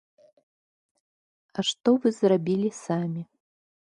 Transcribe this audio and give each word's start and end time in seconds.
А 1.53 1.59
што 1.71 1.93
вы 2.05 2.09
зрабілі 2.21 2.69
самі? 2.85 3.23